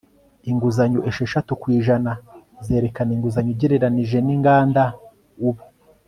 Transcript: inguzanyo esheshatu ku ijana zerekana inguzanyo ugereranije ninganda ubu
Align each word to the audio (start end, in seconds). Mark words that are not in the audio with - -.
inguzanyo 0.49 0.99
esheshatu 1.09 1.51
ku 1.61 1.67
ijana 1.77 2.11
zerekana 2.65 3.11
inguzanyo 3.15 3.51
ugereranije 3.55 4.17
ninganda 4.25 4.83
ubu 5.47 5.63